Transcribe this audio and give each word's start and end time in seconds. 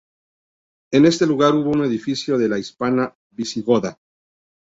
En 0.91 1.05
este 1.05 1.27
lugar 1.27 1.53
hubo 1.53 1.69
un 1.69 1.85
edificio 1.85 2.35
de 2.39 2.49
la 2.49 2.57
Hispania 2.57 3.15
visigoda. 3.29 3.99